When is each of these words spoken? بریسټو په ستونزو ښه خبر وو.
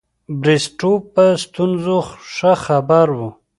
بریسټو 0.41 0.91
په 1.13 1.23
ستونزو 1.43 1.97
ښه 2.33 2.51
خبر 2.65 3.07
وو. 3.17 3.29